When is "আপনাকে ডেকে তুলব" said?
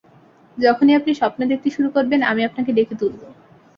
2.45-3.21